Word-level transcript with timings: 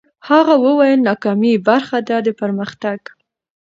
هغه 0.29 0.55
وویل، 0.65 0.99
ناکامي 1.07 1.53
برخه 1.67 1.97
ده 2.07 2.17
د 2.25 2.27
پرمختګ. 2.41 2.99